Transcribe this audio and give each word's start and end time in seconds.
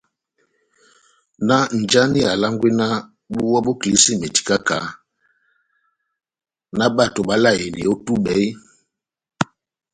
náh 1.47 1.65
njáni 1.83 2.21
alángwí 2.31 2.69
náh 2.79 2.93
búwá 3.33 3.59
bó 3.65 3.71
kilísímeti 3.81 4.41
káha-káha, 4.47 4.91
náh 6.77 6.91
bato 6.97 7.21
báláyeni 7.29 7.81
ó 7.91 7.93
túbɛ? 8.05 8.35